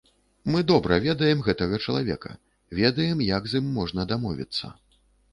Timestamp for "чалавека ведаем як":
1.85-3.43